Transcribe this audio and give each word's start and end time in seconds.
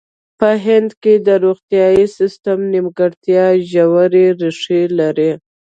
په 0.39 0.49
هند 0.65 0.89
کې 1.01 1.13
د 1.27 1.29
روغتیايي 1.43 2.05
سیستم 2.17 2.59
نیمګړتیا 2.73 3.45
ژورې 3.71 4.25
ریښې 4.39 4.81
لري. 4.99 5.31